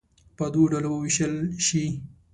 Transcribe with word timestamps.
په 0.37 0.45
دوو 0.53 0.69
ډلو 0.71 0.89
ووېشل 0.91 1.33
شي. 1.65 1.85